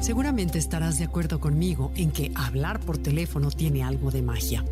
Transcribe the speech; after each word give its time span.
Seguramente 0.00 0.58
estarás 0.58 0.98
de 0.98 1.04
acuerdo 1.04 1.40
conmigo 1.40 1.90
en 1.96 2.12
que 2.12 2.30
hablar 2.36 2.80
por 2.80 2.98
teléfono 2.98 3.50
tiene 3.50 3.82
algo 3.82 4.10
de 4.10 4.22
magia. 4.22 4.64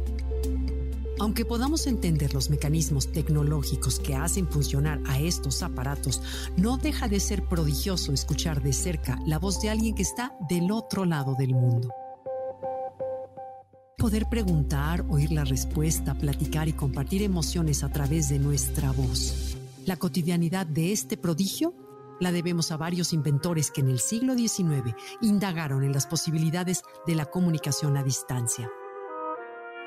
Aunque 1.18 1.44
podamos 1.44 1.86
entender 1.86 2.32
los 2.34 2.50
mecanismos 2.50 3.10
tecnológicos 3.10 3.98
que 3.98 4.14
hacen 4.14 4.46
funcionar 4.48 5.00
a 5.06 5.18
estos 5.18 5.62
aparatos, 5.62 6.22
no 6.56 6.76
deja 6.76 7.08
de 7.08 7.20
ser 7.20 7.42
prodigioso 7.48 8.12
escuchar 8.12 8.62
de 8.62 8.72
cerca 8.72 9.18
la 9.26 9.38
voz 9.38 9.60
de 9.60 9.70
alguien 9.70 9.94
que 9.94 10.02
está 10.02 10.36
del 10.48 10.70
otro 10.70 11.04
lado 11.04 11.34
del 11.38 11.54
mundo. 11.54 11.88
Poder 13.98 14.26
preguntar, 14.28 15.04
oír 15.08 15.32
la 15.32 15.44
respuesta, 15.44 16.14
platicar 16.14 16.68
y 16.68 16.74
compartir 16.74 17.22
emociones 17.22 17.82
a 17.82 17.88
través 17.88 18.28
de 18.28 18.38
nuestra 18.38 18.92
voz. 18.92 19.56
La 19.86 19.96
cotidianidad 19.96 20.66
de 20.66 20.92
este 20.92 21.16
prodigio 21.16 21.72
la 22.20 22.32
debemos 22.32 22.70
a 22.72 22.76
varios 22.76 23.12
inventores 23.12 23.70
que 23.70 23.80
en 23.80 23.88
el 23.88 24.00
siglo 24.00 24.34
XIX 24.34 24.94
indagaron 25.20 25.84
en 25.84 25.92
las 25.92 26.06
posibilidades 26.06 26.82
de 27.06 27.14
la 27.14 27.26
comunicación 27.26 27.96
a 27.96 28.02
distancia. 28.02 28.70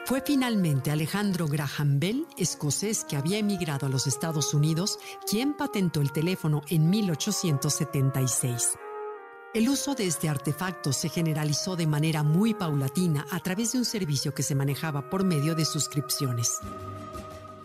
Fue 0.06 0.22
finalmente 0.26 0.90
Alejandro 0.90 1.48
Graham 1.48 2.00
Bell, 2.00 2.26
escocés 2.38 3.04
que 3.04 3.16
había 3.16 3.38
emigrado 3.38 3.86
a 3.86 3.90
los 3.90 4.08
Estados 4.08 4.54
Unidos, 4.54 4.98
quien 5.30 5.56
patentó 5.56 6.02
el 6.02 6.12
teléfono 6.12 6.62
en 6.70 6.90
1876. 6.90 8.78
El 9.54 9.68
uso 9.68 9.96
de 9.96 10.08
este 10.08 10.30
artefacto 10.30 10.94
se 10.94 11.10
generalizó 11.10 11.76
de 11.76 11.88
manera 11.88 12.24
muy 12.24 12.54
paulatina 12.54 13.26
a 13.32 13.40
través 13.40 13.72
de 13.72 13.80
un 13.80 13.86
servicio 13.86 14.34
que 14.34 14.44
se 14.44 14.56
manejaba 14.56 15.10
por 15.10 15.24
medio 15.24 15.56
de 15.56 15.66
suscripciones. 15.66 16.60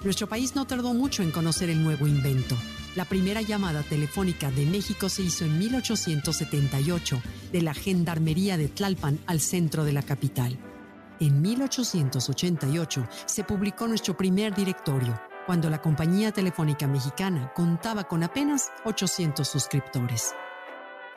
Nuestro 0.02 0.26
país 0.26 0.54
no 0.54 0.66
tardó 0.66 0.92
mucho 0.92 1.22
en 1.22 1.30
conocer 1.30 1.70
el 1.70 1.82
nuevo 1.82 2.06
invento. 2.06 2.56
La 2.94 3.04
primera 3.04 3.40
llamada 3.40 3.82
telefónica 3.82 4.52
de 4.52 4.66
México 4.66 5.08
se 5.08 5.22
hizo 5.22 5.44
en 5.44 5.58
1878 5.58 7.20
de 7.50 7.62
la 7.62 7.74
Gendarmería 7.74 8.56
de 8.56 8.68
Tlalpan 8.68 9.18
al 9.26 9.40
centro 9.40 9.82
de 9.82 9.92
la 9.92 10.02
capital. 10.02 10.56
En 11.18 11.42
1888 11.42 13.08
se 13.26 13.42
publicó 13.42 13.88
nuestro 13.88 14.16
primer 14.16 14.54
directorio, 14.54 15.20
cuando 15.44 15.70
la 15.70 15.82
compañía 15.82 16.30
telefónica 16.30 16.86
mexicana 16.86 17.52
contaba 17.52 18.04
con 18.04 18.22
apenas 18.22 18.70
800 18.84 19.46
suscriptores. 19.46 20.32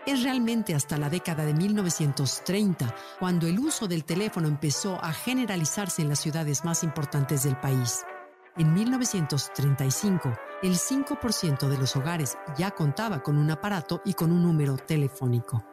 Es 0.07 0.23
realmente 0.23 0.73
hasta 0.73 0.97
la 0.97 1.11
década 1.11 1.45
de 1.45 1.53
1930 1.53 2.95
cuando 3.19 3.45
el 3.45 3.59
uso 3.59 3.87
del 3.87 4.03
teléfono 4.03 4.47
empezó 4.47 5.03
a 5.03 5.13
generalizarse 5.13 6.01
en 6.01 6.09
las 6.09 6.21
ciudades 6.21 6.65
más 6.65 6.83
importantes 6.83 7.43
del 7.43 7.57
país. 7.57 8.03
En 8.57 8.73
1935, 8.73 10.33
el 10.63 10.73
5% 10.73 11.69
de 11.69 11.77
los 11.77 11.95
hogares 11.95 12.37
ya 12.57 12.71
contaba 12.71 13.21
con 13.21 13.37
un 13.37 13.51
aparato 13.51 14.01
y 14.03 14.13
con 14.13 14.31
un 14.31 14.41
número 14.41 14.77
telefónico. 14.77 15.63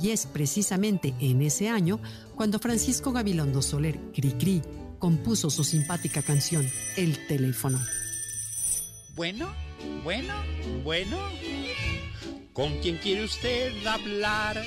Y 0.00 0.10
es 0.10 0.24
precisamente 0.24 1.14
en 1.20 1.42
ese 1.42 1.68
año 1.68 2.00
cuando 2.34 2.58
Francisco 2.58 3.12
Gabilondo 3.12 3.60
Soler 3.60 3.98
Cricri 4.14 4.62
compuso 4.98 5.50
su 5.50 5.62
simpática 5.62 6.22
canción 6.22 6.66
El 6.96 7.26
teléfono. 7.26 7.78
Bueno, 9.14 9.52
bueno, 10.02 10.34
bueno. 10.84 11.18
¿Con 12.54 12.78
quién 12.80 12.96
quiere 12.96 13.24
usted 13.24 13.86
hablar? 13.86 14.62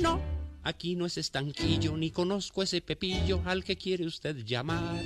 No, 0.00 0.18
aquí 0.62 0.96
no 0.96 1.04
es 1.04 1.18
estanquillo, 1.18 1.94
ni 1.98 2.10
conozco 2.10 2.62
ese 2.62 2.80
pepillo 2.80 3.42
al 3.44 3.64
que 3.64 3.76
quiere 3.76 4.06
usted 4.06 4.36
llamar. 4.46 5.02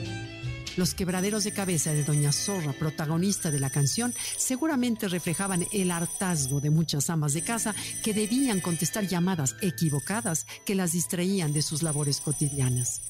Los 0.76 0.94
quebraderos 0.94 1.44
de 1.44 1.52
cabeza 1.52 1.92
de 1.94 2.04
Doña 2.04 2.32
Zorra, 2.32 2.74
protagonista 2.74 3.50
de 3.50 3.60
la 3.60 3.70
canción, 3.70 4.12
seguramente 4.36 5.08
reflejaban 5.08 5.66
el 5.72 5.90
hartazgo 5.90 6.60
de 6.60 6.68
muchas 6.68 7.08
amas 7.08 7.32
de 7.32 7.42
casa 7.42 7.74
que 8.04 8.12
debían 8.12 8.60
contestar 8.60 9.06
llamadas 9.06 9.56
equivocadas 9.62 10.46
que 10.66 10.74
las 10.74 10.92
distraían 10.92 11.54
de 11.54 11.62
sus 11.62 11.82
labores 11.82 12.20
cotidianas. 12.20 13.00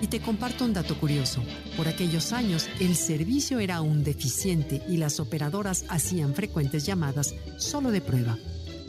Y 0.00 0.06
te 0.06 0.20
comparto 0.20 0.64
un 0.64 0.74
dato 0.74 0.98
curioso. 1.00 1.42
Por 1.76 1.88
aquellos 1.88 2.32
años, 2.32 2.68
el 2.78 2.94
servicio 2.94 3.58
era 3.58 3.76
aún 3.76 4.04
deficiente 4.04 4.82
y 4.88 4.96
las 4.96 5.18
operadoras 5.18 5.84
hacían 5.88 6.34
frecuentes 6.34 6.86
llamadas 6.86 7.34
solo 7.58 7.90
de 7.90 8.00
prueba. 8.00 8.38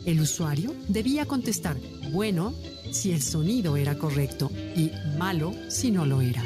El 0.05 0.21
usuario 0.21 0.73
debía 0.87 1.25
contestar 1.25 1.77
bueno 2.11 2.53
si 2.91 3.11
el 3.11 3.21
sonido 3.21 3.75
era 3.75 3.97
correcto 3.97 4.51
y 4.75 4.91
malo 5.17 5.53
si 5.69 5.91
no 5.91 6.05
lo 6.05 6.21
era. 6.21 6.43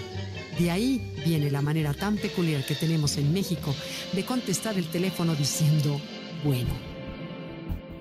De 0.59 0.71
ahí 0.71 1.13
viene 1.25 1.49
la 1.49 1.61
manera 1.61 1.93
tan 1.93 2.17
peculiar 2.17 2.65
que 2.65 2.75
tenemos 2.75 3.17
en 3.17 3.33
México 3.33 3.73
de 4.13 4.25
contestar 4.25 4.77
el 4.77 4.85
teléfono 4.85 5.35
diciendo, 5.35 5.99
bueno. 6.43 6.69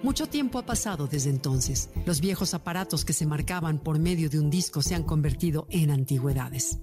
Mucho 0.02 0.26
tiempo 0.26 0.58
ha 0.58 0.64
pasado 0.64 1.06
desde 1.06 1.30
entonces. 1.30 1.90
Los 2.06 2.20
viejos 2.20 2.54
aparatos 2.54 3.04
que 3.04 3.12
se 3.12 3.26
marcaban 3.26 3.78
por 3.78 3.98
medio 3.98 4.30
de 4.30 4.40
un 4.40 4.48
disco 4.48 4.80
se 4.80 4.94
han 4.94 5.02
convertido 5.02 5.66
en 5.70 5.90
antigüedades. 5.90 6.78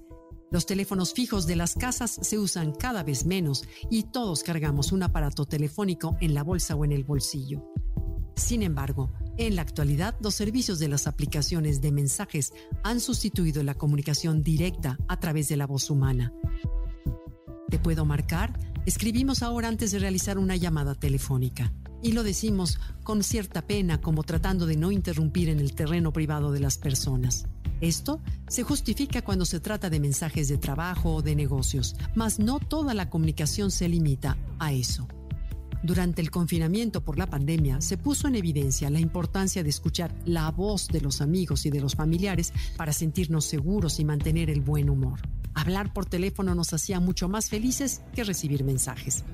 Los 0.50 0.64
teléfonos 0.64 1.12
fijos 1.12 1.46
de 1.46 1.56
las 1.56 1.74
casas 1.74 2.18
se 2.22 2.38
usan 2.38 2.72
cada 2.72 3.02
vez 3.02 3.26
menos 3.26 3.64
y 3.90 4.04
todos 4.04 4.42
cargamos 4.42 4.92
un 4.92 5.02
aparato 5.02 5.44
telefónico 5.44 6.16
en 6.20 6.32
la 6.32 6.42
bolsa 6.42 6.74
o 6.74 6.84
en 6.84 6.92
el 6.92 7.04
bolsillo. 7.04 7.64
Sin 8.34 8.62
embargo, 8.62 9.12
en 9.38 9.56
la 9.56 9.62
actualidad, 9.62 10.16
los 10.20 10.34
servicios 10.34 10.78
de 10.78 10.88
las 10.88 11.06
aplicaciones 11.06 11.80
de 11.80 11.92
mensajes 11.92 12.52
han 12.82 13.00
sustituido 13.00 13.62
la 13.62 13.74
comunicación 13.74 14.42
directa 14.42 14.98
a 15.08 15.18
través 15.20 15.48
de 15.48 15.56
la 15.56 15.66
voz 15.66 15.90
humana. 15.90 16.32
¿Te 17.70 17.78
puedo 17.78 18.04
marcar? 18.04 18.58
Escribimos 18.84 19.42
ahora 19.42 19.68
antes 19.68 19.92
de 19.92 19.98
realizar 19.98 20.38
una 20.38 20.56
llamada 20.56 20.94
telefónica. 20.94 21.72
Y 22.02 22.12
lo 22.12 22.22
decimos 22.22 22.78
con 23.02 23.22
cierta 23.22 23.66
pena 23.66 24.00
como 24.00 24.22
tratando 24.22 24.66
de 24.66 24.76
no 24.76 24.90
interrumpir 24.90 25.48
en 25.48 25.60
el 25.60 25.74
terreno 25.74 26.12
privado 26.12 26.52
de 26.52 26.60
las 26.60 26.78
personas. 26.78 27.46
Esto 27.80 28.20
se 28.48 28.62
justifica 28.62 29.22
cuando 29.22 29.44
se 29.44 29.60
trata 29.60 29.90
de 29.90 30.00
mensajes 30.00 30.48
de 30.48 30.58
trabajo 30.58 31.16
o 31.16 31.22
de 31.22 31.36
negocios, 31.36 31.94
mas 32.14 32.38
no 32.38 32.58
toda 32.58 32.94
la 32.94 33.08
comunicación 33.08 33.70
se 33.70 33.88
limita 33.88 34.36
a 34.58 34.72
eso. 34.72 35.06
Durante 35.82 36.20
el 36.20 36.30
confinamiento 36.30 37.04
por 37.04 37.18
la 37.18 37.26
pandemia 37.26 37.80
se 37.80 37.96
puso 37.96 38.26
en 38.26 38.34
evidencia 38.34 38.90
la 38.90 38.98
importancia 38.98 39.62
de 39.62 39.70
escuchar 39.70 40.12
la 40.24 40.50
voz 40.50 40.88
de 40.88 41.00
los 41.00 41.20
amigos 41.20 41.66
y 41.66 41.70
de 41.70 41.80
los 41.80 41.94
familiares 41.94 42.52
para 42.76 42.92
sentirnos 42.92 43.44
seguros 43.44 44.00
y 44.00 44.04
mantener 44.04 44.50
el 44.50 44.60
buen 44.60 44.90
humor. 44.90 45.20
Hablar 45.54 45.92
por 45.92 46.06
teléfono 46.06 46.54
nos 46.54 46.72
hacía 46.72 47.00
mucho 47.00 47.28
más 47.28 47.48
felices 47.48 48.02
que 48.12 48.24
recibir 48.24 48.64
mensajes. 48.64 49.24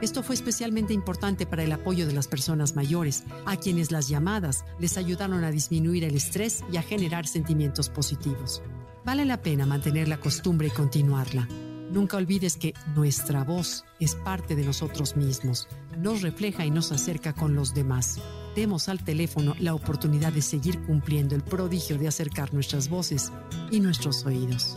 Esto 0.00 0.22
fue 0.22 0.34
especialmente 0.34 0.92
importante 0.92 1.46
para 1.46 1.62
el 1.62 1.72
apoyo 1.72 2.06
de 2.06 2.12
las 2.12 2.28
personas 2.28 2.74
mayores, 2.76 3.24
a 3.46 3.56
quienes 3.56 3.90
las 3.90 4.08
llamadas 4.08 4.64
les 4.78 4.98
ayudaron 4.98 5.44
a 5.44 5.50
disminuir 5.50 6.04
el 6.04 6.16
estrés 6.16 6.64
y 6.72 6.76
a 6.76 6.82
generar 6.82 7.26
sentimientos 7.26 7.88
positivos. 7.88 8.62
Vale 9.04 9.24
la 9.24 9.40
pena 9.40 9.66
mantener 9.66 10.08
la 10.08 10.18
costumbre 10.18 10.68
y 10.68 10.70
continuarla. 10.70 11.48
Nunca 11.94 12.16
olvides 12.16 12.56
que 12.56 12.74
nuestra 12.96 13.44
voz 13.44 13.84
es 14.00 14.16
parte 14.16 14.56
de 14.56 14.64
nosotros 14.64 15.14
mismos, 15.14 15.68
nos 15.96 16.22
refleja 16.22 16.66
y 16.66 16.70
nos 16.72 16.90
acerca 16.90 17.32
con 17.32 17.54
los 17.54 17.72
demás. 17.72 18.20
Demos 18.56 18.88
al 18.88 19.04
teléfono 19.04 19.54
la 19.60 19.76
oportunidad 19.76 20.32
de 20.32 20.42
seguir 20.42 20.80
cumpliendo 20.86 21.36
el 21.36 21.42
prodigio 21.44 21.96
de 21.96 22.08
acercar 22.08 22.52
nuestras 22.52 22.88
voces 22.88 23.30
y 23.70 23.78
nuestros 23.78 24.26
oídos. 24.26 24.76